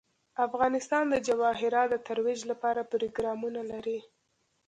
[0.47, 3.99] افغانستان د جواهرات د ترویج لپاره پروګرامونه لري.